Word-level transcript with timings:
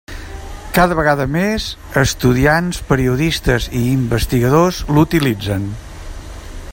Cada 0.77 0.95
vegada 0.99 1.27
més, 1.35 1.67
estudiants, 2.03 2.79
periodistes 2.93 3.69
i 3.81 3.85
investigadors 3.91 4.81
l'utilitzen. 4.97 5.73